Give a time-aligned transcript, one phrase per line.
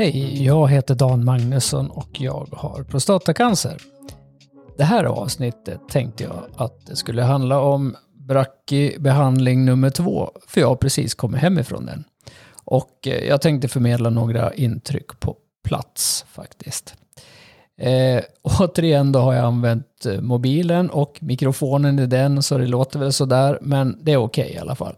[0.00, 3.76] Hej, jag heter Dan Magnusson och jag har prostatacancer.
[4.76, 10.60] Det här avsnittet tänkte jag att det skulle handla om Bracki behandling nummer två, för
[10.60, 12.04] jag har precis kommit hemifrån den.
[12.64, 16.94] Och eh, jag tänkte förmedla några intryck på plats faktiskt.
[17.78, 22.98] Eh, återigen då har jag använt eh, mobilen och mikrofonen i den så det låter
[22.98, 24.94] väl sådär men det är okej okay i alla fall.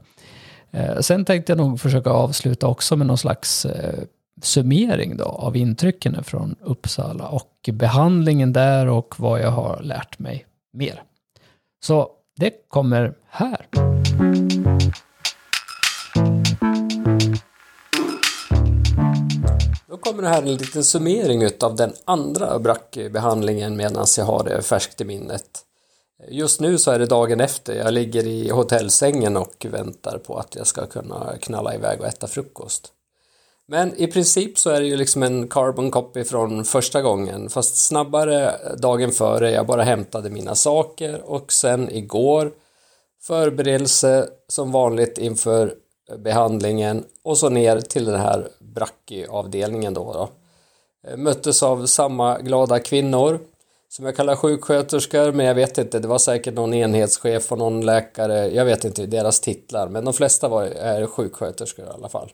[0.70, 4.04] Eh, sen tänkte jag nog försöka avsluta också med någon slags eh,
[4.42, 10.46] summering då av intrycken från Uppsala och behandlingen där och vad jag har lärt mig
[10.72, 11.02] mer.
[11.84, 13.66] Så det kommer här.
[19.88, 24.62] Då kommer det här en liten summering av den andra brackbehandlingen medan jag har det
[24.62, 25.64] färskt i minnet.
[26.28, 27.74] Just nu så är det dagen efter.
[27.74, 32.26] Jag ligger i hotellsängen och väntar på att jag ska kunna knalla iväg och äta
[32.26, 32.92] frukost.
[33.68, 37.86] Men i princip så är det ju liksom en carbon copy från första gången fast
[37.86, 39.50] snabbare dagen före.
[39.50, 42.52] Jag bara hämtade mina saker och sen igår
[43.22, 45.74] förberedelse som vanligt inför
[46.18, 50.28] behandlingen och så ner till den här brackyavdelningen då, då.
[51.10, 53.38] Eh, möttes av samma glada kvinnor
[53.88, 57.86] som jag kallar sjuksköterskor, men jag vet inte, det var säkert någon enhetschef och någon
[57.86, 62.32] läkare, jag vet inte deras titlar, men de flesta var, är sjuksköterskor i alla fall.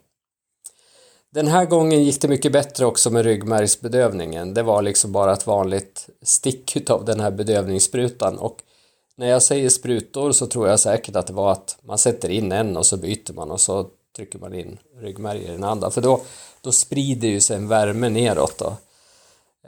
[1.31, 4.55] Den här gången gick det mycket bättre också med ryggmärgsbedövningen.
[4.55, 8.63] Det var liksom bara ett vanligt stick av den här bedövningssprutan och
[9.17, 12.53] när jag säger sprutor så tror jag säkert att det var att man sätter in
[12.53, 16.01] en och så byter man och så trycker man in ryggmärg i den andra för
[16.01, 16.21] då,
[16.61, 18.77] då sprider ju sig en värme neråt då,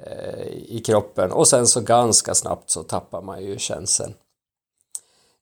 [0.07, 4.15] eh, i kroppen och sen så ganska snabbt så tappar man ju känseln.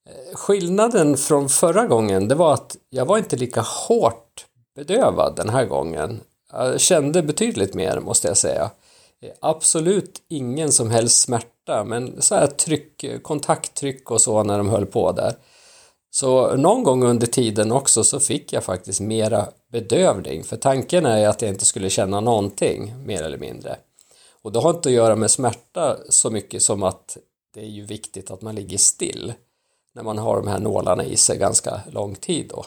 [0.08, 4.46] Eh, skillnaden från förra gången det var att jag var inte lika hårt
[4.78, 6.20] bedövad den här gången.
[6.52, 8.70] Jag kände betydligt mer måste jag säga.
[9.40, 14.86] Absolut ingen som helst smärta men så här tryck, kontakttryck och så när de höll
[14.86, 15.34] på där.
[16.10, 21.18] Så någon gång under tiden också så fick jag faktiskt mera bedövning för tanken är
[21.18, 23.76] ju att jag inte skulle känna någonting mer eller mindre.
[24.42, 27.16] Och det har inte att göra med smärta så mycket som att
[27.54, 29.32] det är ju viktigt att man ligger still
[29.94, 32.64] när man har de här nålarna i sig ganska lång tid då.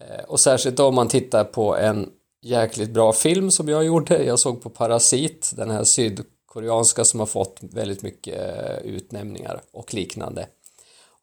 [0.00, 2.10] Eh, och särskilt om man tittar på en
[2.42, 4.24] jäkligt bra film som jag gjorde.
[4.24, 9.94] Jag såg på Parasit, den här sydkoreanska som har fått väldigt mycket eh, utnämningar och
[9.94, 10.46] liknande.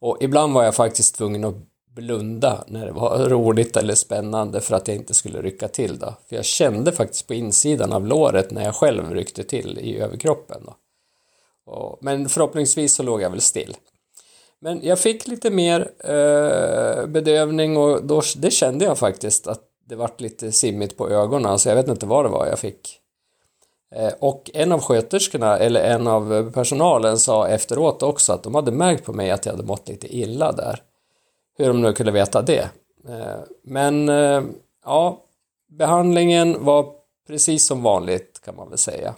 [0.00, 1.54] Och ibland var jag faktiskt tvungen att
[1.94, 6.14] blunda när det var roligt eller spännande för att jag inte skulle rycka till då.
[6.28, 10.62] För jag kände faktiskt på insidan av låret när jag själv ryckte till i överkroppen
[10.66, 10.76] då.
[11.72, 13.76] Och, men förhoppningsvis så låg jag väl still.
[14.64, 19.96] Men jag fick lite mer eh, bedövning och då, det kände jag faktiskt att det
[19.96, 23.00] vart lite simmigt på ögonen så jag vet inte vad det var jag fick.
[23.94, 28.72] Eh, och en av sköterskorna, eller en av personalen, sa efteråt också att de hade
[28.72, 30.82] märkt på mig att jag hade mått lite illa där.
[31.58, 32.68] Hur de nu kunde veta det.
[33.08, 34.42] Eh, men eh,
[34.84, 35.24] ja,
[35.78, 36.86] behandlingen var
[37.26, 39.14] precis som vanligt kan man väl säga.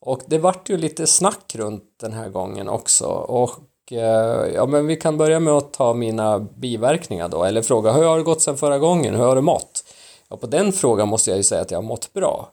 [0.00, 3.50] Och det vart ju lite snack runt den här gången också och
[3.92, 8.04] Eh, ja men vi kan börja med att ta mina biverkningar då eller fråga hur
[8.04, 9.84] har det gått sedan förra gången, hur har du mått?
[10.28, 12.52] Ja på den frågan måste jag ju säga att jag har mått bra.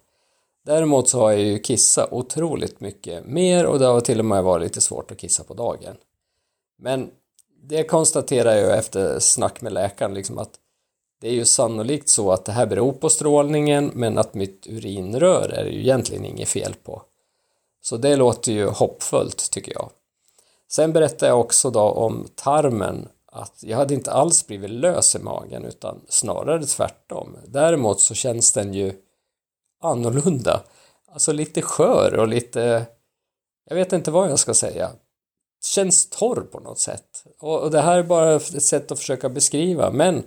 [0.65, 4.43] Däremot så har jag ju kissat otroligt mycket mer och det har till och med
[4.43, 5.95] varit lite svårt att kissa på dagen.
[6.77, 7.09] Men
[7.63, 10.51] det konstaterar jag efter snack med läkaren liksom att
[11.21, 15.49] det är ju sannolikt så att det här beror på strålningen men att mitt urinrör
[15.49, 17.01] är det ju egentligen inget fel på.
[17.81, 19.89] Så det låter ju hoppfullt tycker jag.
[20.71, 25.19] Sen berättade jag också då om tarmen att jag hade inte alls blivit lös i
[25.19, 27.37] magen utan snarare tvärtom.
[27.47, 28.93] Däremot så känns den ju
[29.83, 30.63] annorlunda.
[31.11, 32.85] Alltså lite skör och lite,
[33.69, 34.91] jag vet inte vad jag ska säga.
[35.65, 37.25] Känns torr på något sätt.
[37.39, 40.23] Och, det här är bara ett sätt att försöka beskriva, men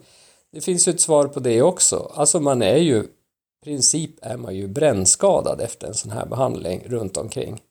[0.53, 2.13] det finns ju ett svar på det också.
[2.15, 6.85] Alltså man är ju, i princip är man ju brännskadad efter en sån här behandling
[6.87, 7.63] runt omkring.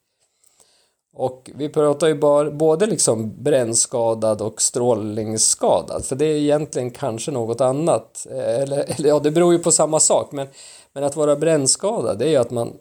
[1.19, 7.31] Och vi pratar ju bara, både liksom brännskadad och strålningsskadad, för det är egentligen kanske
[7.31, 8.27] något annat.
[8.31, 10.47] Eh, eller, eller ja, det beror ju på samma sak, men
[10.97, 12.73] men att vara brännskadad, det är ju att man,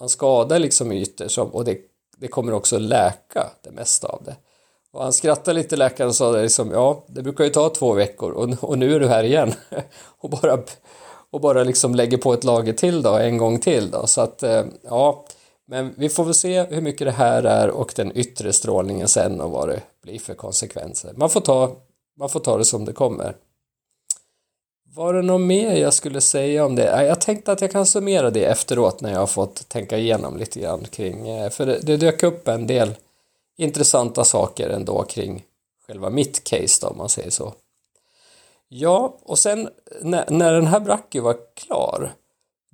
[0.00, 1.78] man skadar liksom ytor som, och det,
[2.16, 4.36] det kommer också läka det mesta av det.
[4.92, 7.92] Och han skrattade lite läkaren och sa det liksom, ja, det brukar ju ta två
[7.92, 9.54] veckor och, och nu är du här igen.
[10.18, 10.58] och bara,
[11.30, 14.06] och bara liksom lägger på ett lager till då, en gång till då.
[14.06, 15.24] Så att, eh, ja,
[15.70, 19.40] men vi får väl se hur mycket det här är och den yttre strålningen sen
[19.40, 21.12] och vad det blir för konsekvenser.
[21.16, 21.76] Man får ta,
[22.18, 23.36] man får ta det som det kommer.
[24.94, 27.04] Var det något mer jag skulle säga om det?
[27.06, 30.60] Jag tänkte att jag kan summera det efteråt när jag har fått tänka igenom lite
[30.60, 32.94] grann kring, eh, för det, det dök upp en del
[33.56, 35.44] intressanta saker ändå kring
[35.86, 37.54] själva mitt case då, om man säger så.
[38.68, 39.68] Ja, och sen
[40.02, 42.12] när, när den här bracken var klar,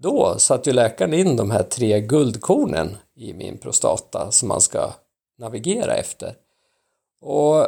[0.04, 4.92] då satte ju läkaren in de här tre guldkornen i min prostata som man ska
[5.38, 6.36] navigera efter.
[7.20, 7.66] Och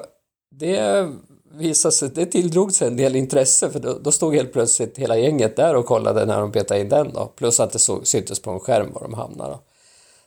[0.51, 1.09] det
[1.53, 5.17] visade sig, det tilldrog sig en del intresse för då, då, stod helt plötsligt hela
[5.17, 8.41] gänget där och kollade när de petade in den då, plus att det såg, syntes
[8.41, 9.51] på en skärm var de hamnade.
[9.51, 9.61] Då.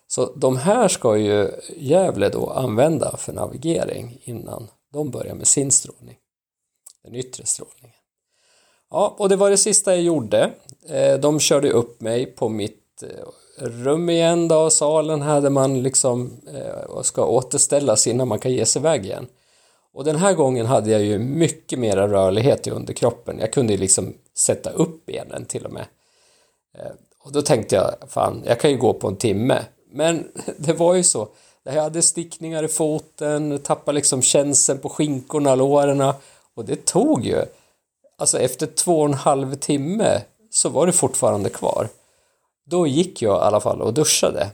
[0.08, 5.72] Så de här ska ju Gävle då använda för navigering innan de börjar med sin
[5.72, 6.18] strålning,
[7.04, 7.99] den yttre strålningen.
[8.92, 10.52] Ja, och det var det sista jag gjorde.
[10.90, 15.84] Eh, de körde upp mig på mitt eh, rum igen då, salen här där man
[15.84, 19.28] liksom eh, ska återställas innan man kan ge sig iväg igen.
[19.94, 23.40] Och den här gången hade jag ju mycket mera rörlighet i underkroppen.
[23.40, 25.86] Jag kunde ju liksom sätta upp benen till och med.
[27.24, 29.66] Och då tänkte jag, fan, jag kan ju gå på en timme.
[29.92, 30.28] Men
[30.58, 31.28] det var ju så.
[31.64, 36.14] Jag hade stickningar i foten, tappade liksom känseln på skinkorna, låren
[36.56, 37.46] och det tog ju
[38.20, 41.90] alltså efter två och en halv timme så var det fortfarande kvar.
[42.66, 44.50] Då gick jag i alla fall och duschade.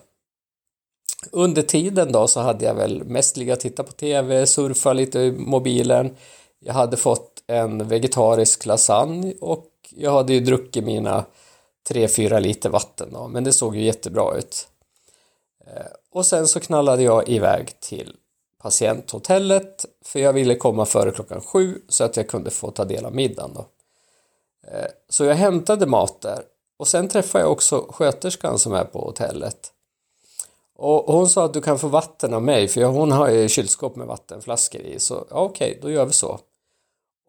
[1.31, 5.19] Under tiden då så hade jag väl mest ligga och titta på TV, surfa lite
[5.19, 6.15] i mobilen.
[6.59, 11.25] Jag hade fått en vegetarisk lasagne och jag hade ju druckit mina
[11.89, 14.67] 3-4 liter vatten då, men det såg ju jättebra ut.
[15.67, 18.15] Eh, och sen så knallade jag iväg till
[18.65, 23.05] patienthotellet för jag ville komma före klockan sju så att jag kunde få ta del
[23.05, 23.65] av middagen då.
[24.67, 26.43] Eh, så jag hämtade mat där
[26.77, 29.71] och sen träffade jag också sköterskan som är på hotellet.
[30.77, 33.95] Och hon sa att du kan få vatten av mig för hon har ju kylskåp
[33.95, 36.39] med vattenflaskor i så ja, okej, då gör vi så.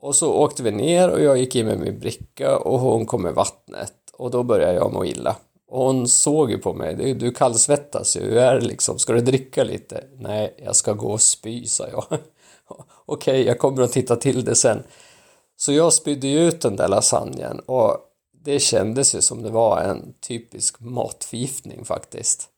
[0.01, 3.23] Och så åkte vi ner och jag gick in med min bricka och hon kom
[3.23, 5.37] med vattnet och då började jag må illa.
[5.69, 9.13] Och hon såg ju på mig, du, du kallsvettas ju, hur är det liksom, ska
[9.13, 10.05] du dricka lite?
[10.19, 12.05] Nej, jag ska gå och spy, sa jag.
[12.09, 14.83] Okej, okay, jag kommer att titta till det sen.
[15.57, 17.99] Så jag spydde ju ut den där lasagnen och
[18.45, 22.49] det kändes ju som det var en typisk matförgiftning faktiskt.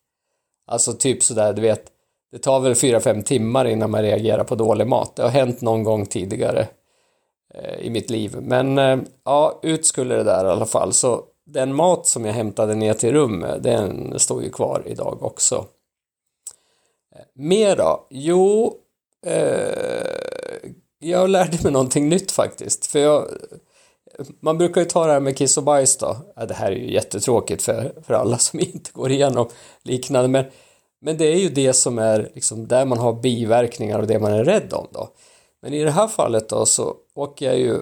[0.67, 1.91] Alltså typ sådär, du vet,
[2.31, 5.15] det tar väl 4-5 timmar innan man reagerar på dålig mat.
[5.15, 6.67] Det har hänt någon gång tidigare
[7.53, 8.37] eh, i mitt liv.
[8.41, 10.93] Men eh, ja, ut skulle det där i alla fall.
[10.93, 15.65] Så den mat som jag hämtade ner till rummet, den står ju kvar idag också.
[17.15, 18.07] Eh, mer då?
[18.09, 18.75] Jo,
[19.25, 20.19] eh,
[20.99, 22.85] jag lärde mig någonting nytt faktiskt.
[22.85, 23.27] För jag,
[24.39, 26.17] man brukar ju ta det här med kiss och bajs då.
[26.35, 29.49] Ja, det här är ju jättetråkigt för, för alla som inte går igenom
[29.83, 30.27] liknande.
[30.29, 30.45] Men,
[31.01, 34.33] men det är ju det som är liksom där man har biverkningar och det man
[34.33, 35.09] är rädd om då.
[35.61, 37.81] Men i det här fallet då så åker jag ju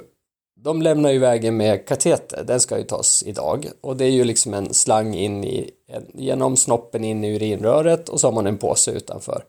[0.59, 4.24] de lämnar ju vägen med kateter, den ska ju tas idag och det är ju
[4.24, 5.71] liksom en slang in i,
[6.13, 9.44] genom snoppen in i urinröret och så har man en påse utanför.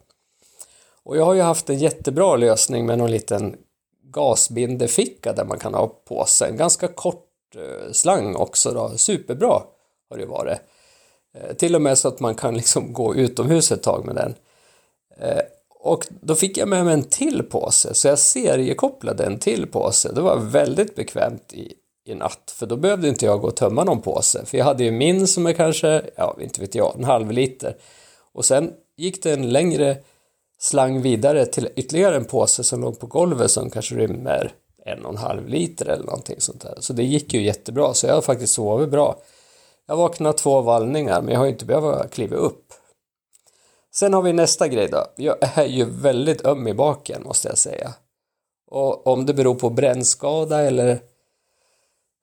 [1.02, 3.56] Och jag har ju haft en jättebra lösning med någon liten
[4.02, 7.26] gasbindeficka där man kan ha påsen, ganska kort
[7.56, 9.62] eh, slang också då, superbra
[10.10, 10.58] har det varit.
[11.34, 14.34] Eh, till och med så att man kan liksom gå utomhus ett tag med den.
[15.16, 15.42] Eh,
[15.88, 20.12] och då fick jag med mig en till påse, så jag seriekopplade en till påse.
[20.12, 21.72] Det var väldigt bekvämt i,
[22.06, 24.44] i natt, för då behövde inte jag gå och tömma någon påse.
[24.44, 27.76] För jag hade ju min som är kanske, ja, inte vet jag, en halv liter.
[28.32, 29.96] Och sen gick det en längre
[30.58, 34.52] slang vidare till ytterligare en påse som låg på golvet som kanske rymmer
[34.84, 36.74] en och en halv liter eller någonting sånt där.
[36.80, 39.18] Så det gick ju jättebra, så jag har faktiskt sovit bra.
[39.86, 42.72] Jag vaknade två vallningar, men jag har inte behövt kliva upp.
[43.98, 45.06] Sen har vi nästa grej då.
[45.16, 47.94] Jag är ju väldigt öm i baken måste jag säga.
[48.70, 51.00] Och om det beror på brännskada eller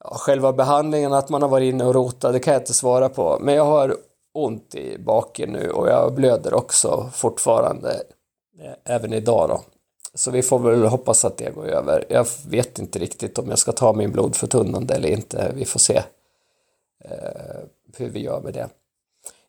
[0.04, 3.10] ja, själva behandlingen, att man har varit inne och rotat, det kan jag inte svara
[3.10, 3.38] på.
[3.42, 3.98] Men jag har
[4.34, 8.04] ont i baken nu och jag blöder också fortfarande,
[8.60, 9.62] eh, även idag då.
[10.14, 12.06] Så vi får väl hoppas att det går över.
[12.10, 15.52] Jag vet inte riktigt om jag ska ta min blodförtunnande eller inte.
[15.56, 16.04] Vi får se
[17.06, 17.60] eh,
[17.98, 18.70] hur vi gör med det.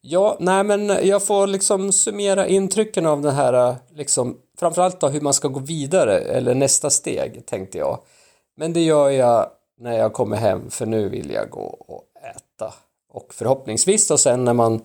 [0.08, 5.20] Ja, nej men jag får liksom summera intrycken av det här, liksom, framförallt då hur
[5.20, 7.98] man ska gå vidare, eller nästa steg, tänkte jag.
[8.56, 12.04] Men det gör jag när jag kommer hem, för nu vill jag gå och
[12.36, 12.74] äta.
[13.12, 14.80] Och förhoppningsvis då sen när man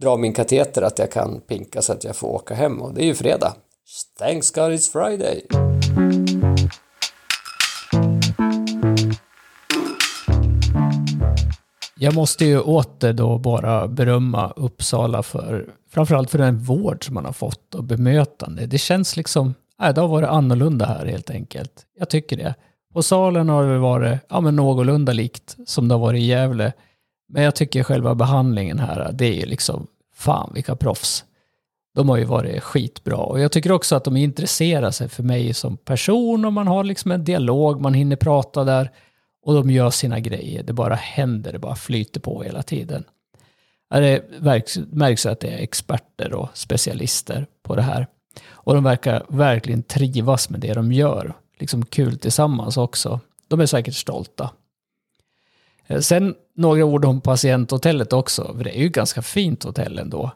[0.00, 3.02] drar min kateter att jag kan pinka så att jag får åka hem och det
[3.02, 3.54] är ju fredag.
[4.18, 5.46] Thanks God it's Friday!
[12.02, 17.24] Jag måste ju åter då bara berömma Uppsala för framförallt för den vård som man
[17.24, 18.66] har fått och bemötande.
[18.66, 21.86] Det känns liksom, nej, det har varit annorlunda här helt enkelt.
[21.98, 22.54] Jag tycker det.
[22.92, 26.72] På salen har det varit ja, men någorlunda likt som det har varit i Gävle.
[27.28, 31.24] Men jag tycker själva behandlingen här, det är ju liksom, fan vilka proffs.
[31.94, 33.16] De har ju varit skitbra.
[33.16, 36.84] Och jag tycker också att de intresserar sig för mig som person och man har
[36.84, 38.90] liksom en dialog, man hinner prata där
[39.42, 40.62] och de gör sina grejer.
[40.62, 43.04] Det bara händer, det bara flyter på hela tiden.
[43.90, 44.24] Det
[44.90, 48.06] märks att det är experter och specialister på det här.
[48.50, 51.34] Och de verkar verkligen trivas med det de gör.
[51.58, 53.20] Liksom kul tillsammans också.
[53.48, 54.50] De är säkert stolta.
[55.86, 59.98] Eh, sen några ord om patienthotellet också, för det är ju ett ganska fint hotell
[59.98, 60.30] ändå.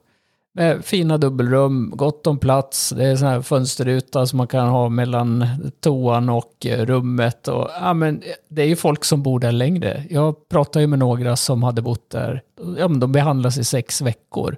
[0.58, 4.88] Med fina dubbelrum, gott om plats, det är sån här fönsterruta som man kan ha
[4.88, 5.46] mellan
[5.80, 7.48] toan och eh, rummet.
[7.48, 10.04] Och, ja, men det är ju folk som bor där längre.
[10.10, 12.42] Jag pratade ju med några som hade bott där,
[12.78, 14.56] ja, men de behandlas i sex veckor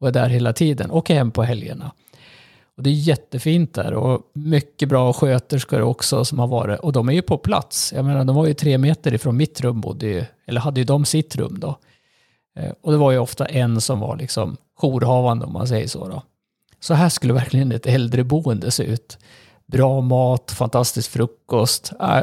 [0.00, 1.92] och är där hela tiden, och åker hem på helgerna.
[2.76, 6.80] Och det är jättefint där och mycket bra sköterskor också som har varit.
[6.80, 7.92] Och de är ju på plats.
[7.96, 10.84] Jag menar, de var ju tre meter ifrån mitt rum, bodde ju, eller hade ju
[10.84, 11.76] de sitt rum då.
[12.60, 16.08] Eh, och det var ju ofta en som var liksom jourhavande om man säger så.
[16.08, 16.22] Då.
[16.80, 19.18] Så här skulle verkligen ett äldreboende se ut.
[19.66, 21.92] Bra mat, fantastisk frukost.
[22.00, 22.22] Äh,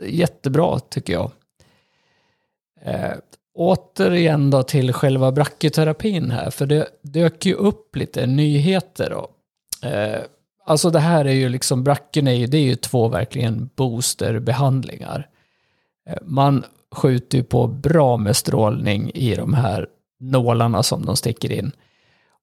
[0.00, 1.30] jättebra tycker jag.
[2.82, 3.12] Äh,
[3.54, 9.10] återigen då till själva brachyterapin här, för det dök ju upp lite nyheter.
[9.10, 9.30] Då.
[9.88, 10.20] Eh,
[10.64, 15.28] alltså det här är ju liksom, bracken är ju, det är ju två verkligen boosterbehandlingar.
[16.08, 16.64] Eh, man
[16.94, 19.86] skjuter ju på bra med strålning i de här
[20.20, 21.72] nålarna som de sticker in.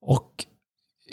[0.01, 0.45] Och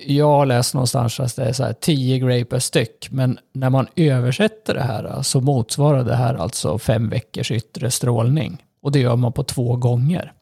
[0.07, 3.71] jag har läst någonstans att det är så här 10 gray per styck, men när
[3.71, 8.65] man översätter det här så motsvarar det här alltså fem veckors yttre strålning.
[8.83, 10.33] Och det gör man på två gånger.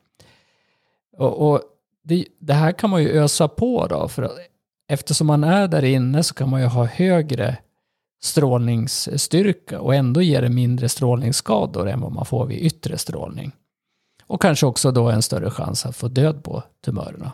[1.17, 1.61] Och, och
[2.05, 4.31] det, det, här kan man ju ösa på då, för
[4.89, 7.57] eftersom man är där inne så kan man ju ha högre
[8.23, 13.53] strålningsstyrka och ändå ger det mindre strålningsskador än vad man får vid yttre strålning.
[14.27, 17.33] Och kanske också då en större chans att få död på tumörerna.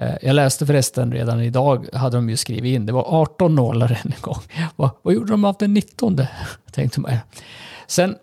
[0.00, 4.00] Eh, jag läste förresten redan idag, hade de ju skrivit in, det var 18 nålar
[4.04, 4.40] en gång.
[4.76, 6.20] Vad, vad gjorde de av den 19?
[6.72, 7.12] Tänkte man.
[7.86, 8.16] Sen,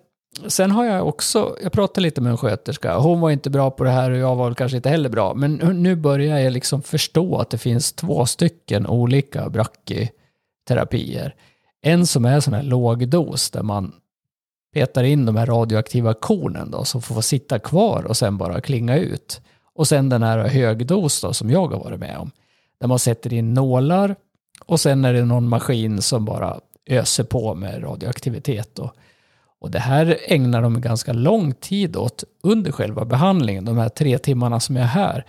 [0.48, 3.84] sen har jag också, jag pratade lite med en sköterska, hon var inte bra på
[3.84, 7.38] det här och jag var kanske inte heller bra, men nu börjar jag liksom förstå
[7.38, 9.50] att det finns två stycken olika
[10.68, 11.36] terapier.
[11.82, 13.94] En som är sån här lågdos där man
[14.74, 18.98] petar in de här radioaktiva kornen då, som får sitta kvar och sen bara klinga
[18.98, 19.42] ut.
[19.74, 22.32] Och sen den här högdos då, som jag har varit med om.
[22.80, 24.16] Där man sätter in nålar
[24.66, 28.70] och sen är det någon maskin som bara öser på med radioaktivitet.
[28.76, 28.92] då.
[29.60, 34.18] och det här ägnar de ganska lång tid åt under själva behandlingen, de här tre
[34.18, 35.26] timmarna som jag är här.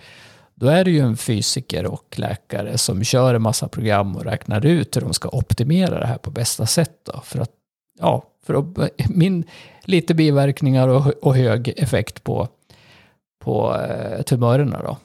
[0.59, 4.65] Då är det ju en fysiker och läkare som kör en massa program och räknar
[4.65, 6.99] ut hur de ska optimera det här på bästa sätt.
[7.03, 7.51] Då, för att,
[7.99, 9.43] ja, för att, min,
[9.83, 12.47] lite biverkningar och, och hög effekt på
[13.47, 14.97] på eh, tumörerna då.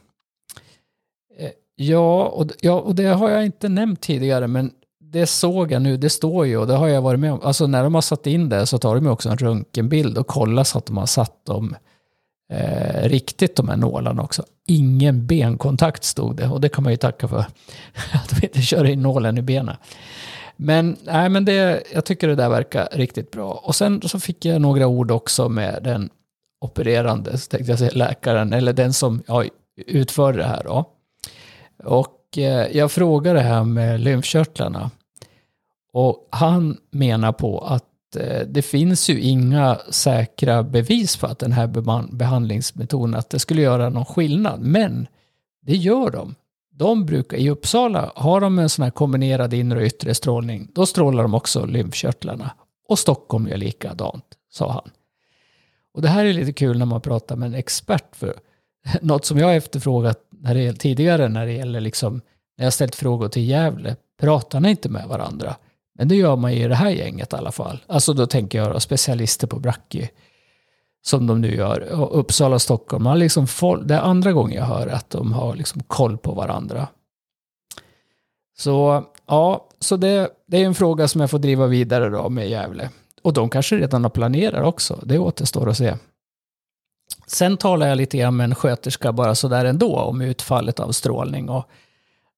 [1.38, 5.82] Eh, ja och, ja, och det har jag inte nämnt tidigare, men det såg jag
[5.82, 7.40] nu, det står ju och det har jag varit med om.
[7.42, 10.64] Alltså när de har satt in det så tar de också en röntgenbild och kollar
[10.64, 11.76] så att de har satt dem
[12.52, 14.44] eh, riktigt, de här nålarna också.
[14.66, 17.38] Ingen benkontakt stod det och det kan man ju tacka för.
[18.12, 19.76] att de inte kör in nålen i benen.
[20.56, 23.62] Men, nej, men det, jag tycker det där verkar riktigt bra.
[23.64, 26.10] Och sen så fick jag några ord också med den
[26.60, 29.44] opererande, tänkte jag säga, läkaren, eller den som ja,
[29.86, 30.84] utför det här då.
[31.84, 34.90] Och eh, jag frågade det här med lymfkörtlarna.
[35.92, 37.84] Och han menar på att
[38.16, 41.66] Eh, det finns ju inga säkra bevis för att den här
[42.12, 44.60] behandlingsmetoden, att det skulle göra någon skillnad.
[44.60, 45.06] Men
[45.62, 46.34] det gör de.
[46.74, 50.86] De brukar, i Uppsala, har de en sån här kombinerad inre och yttre strålning, då
[50.86, 52.50] strålar de också lymfkörtlarna.
[52.88, 54.90] Och Stockholm gör likadant, sa han.
[55.94, 58.16] Och det här är lite kul när man pratar med en expert.
[58.16, 58.34] För
[59.00, 62.20] något som jag har efterfrågat när det, tidigare när det gäller liksom,
[62.58, 65.56] när jag ställt frågor till Gävle, pratar ni inte med varandra?
[66.02, 67.84] Men det gör man ju i det här gänget i alla fall.
[67.86, 70.08] Alltså då tänker jag då specialister på Brachy
[71.02, 72.00] som de nu gör.
[72.00, 73.46] Och Uppsala och Stockholm, man liksom
[73.84, 76.88] det är andra gången jag hör att de har liksom koll på varandra.
[78.58, 82.48] Så ja, så det, det är en fråga som jag får driva vidare då med
[82.48, 82.90] Gävle.
[83.22, 85.94] Och de kanske redan har planerat också, det återstår att se.
[87.26, 91.48] Sen talar jag lite grann med en sköterska bara sådär ändå om utfallet av strålning.
[91.48, 91.64] Och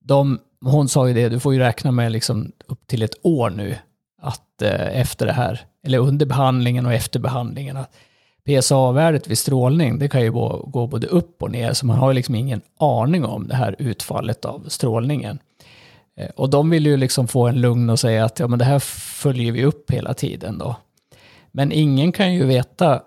[0.01, 3.51] de, hon sa ju det, du får ju räkna med liksom upp till ett år
[3.51, 3.77] nu
[4.23, 7.97] att eh, efter det här, eller under behandlingen och efter behandlingen, att
[8.45, 12.11] PSA-värdet vid strålning, det kan ju gå, gå både upp och ner, så man har
[12.11, 15.39] ju liksom ingen aning om det här utfallet av strålningen.
[16.17, 18.65] Eh, och de vill ju liksom få en lugn och säga att ja, men det
[18.65, 20.77] här följer vi upp hela tiden då.
[21.53, 23.03] Men ingen kan ju veta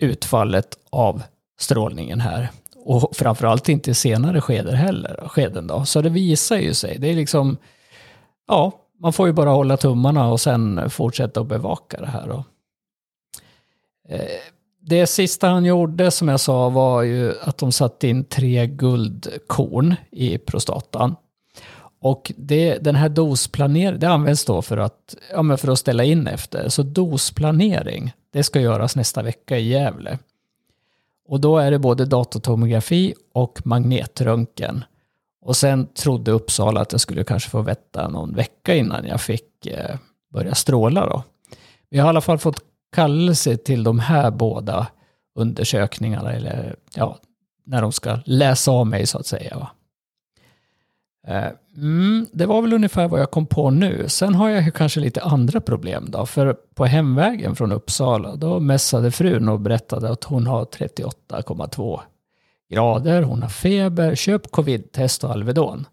[0.00, 1.22] utfallet av
[1.58, 2.48] strålningen här.
[2.84, 5.28] Och framförallt inte i senare skeden heller.
[5.28, 5.84] Skeden då.
[5.84, 6.98] Så det visar ju sig.
[6.98, 7.56] Det är liksom,
[8.48, 12.28] ja, man får ju bara hålla tummarna och sen fortsätta att bevaka det här.
[12.28, 12.44] Då.
[14.08, 14.20] Eh,
[14.80, 19.94] det sista han gjorde som jag sa var ju att de satte in tre guldkorn
[20.10, 21.16] i prostatan.
[22.00, 26.04] Och det, den här dosplaneringen, det används då för att, ja, men för att ställa
[26.04, 26.68] in efter.
[26.68, 30.18] Så dosplanering, det ska göras nästa vecka i Gävle.
[31.28, 34.84] Och då är det både datortomografi och magnetröntgen.
[35.42, 39.66] Och sen trodde Uppsala att jag skulle kanske få vänta någon vecka innan jag fick
[39.66, 39.96] eh,
[40.32, 41.22] börja stråla då.
[41.90, 42.60] Vi har i alla fall fått
[42.94, 44.86] kallelse till de här båda
[45.34, 47.18] undersökningarna, eller ja,
[47.66, 49.58] när de ska läsa av mig så att säga.
[49.58, 49.70] Va?
[51.26, 54.08] Eh, mm, det var väl ungefär vad jag kom på nu.
[54.08, 56.26] Sen har jag kanske lite andra problem då.
[56.26, 62.00] För på hemvägen från Uppsala, då mässade frun och berättade att hon har 38,2
[62.70, 65.86] grader, hon har feber, köp covid-test och Alvedon.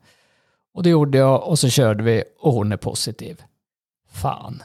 [0.73, 3.41] Och det gjorde jag och så körde vi och hon är positiv.
[4.11, 4.63] Fan.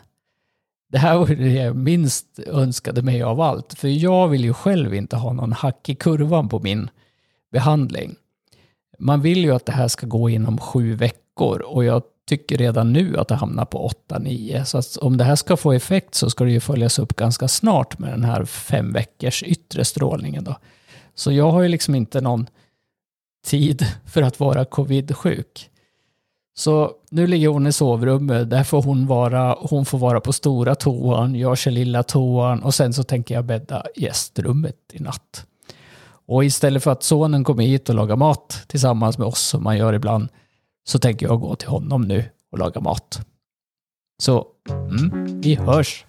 [0.88, 3.78] Det här var det jag minst önskade mig av allt.
[3.78, 6.90] För jag vill ju själv inte ha någon hack i kurvan på min
[7.52, 8.16] behandling.
[8.98, 12.92] Man vill ju att det här ska gå inom sju veckor och jag tycker redan
[12.92, 14.64] nu att det hamnar på 8-9.
[14.64, 17.48] Så att om det här ska få effekt så ska det ju följas upp ganska
[17.48, 20.44] snart med den här fem veckors yttre strålningen.
[20.44, 20.56] Då.
[21.14, 22.46] Så jag har ju liksom inte någon
[23.46, 25.70] tid för att vara covid-sjuk.
[26.54, 30.74] Så nu ligger hon i sovrummet, där får hon vara, hon får vara på stora
[30.74, 35.46] toan, jag kör lilla toan och sen så tänker jag bädda gästrummet i natt.
[36.26, 39.76] Och istället för att sonen kommer hit och lagar mat tillsammans med oss som man
[39.76, 40.28] gör ibland,
[40.84, 43.20] så tänker jag gå till honom nu och laga mat.
[44.22, 46.04] Så, mm, vi hörs!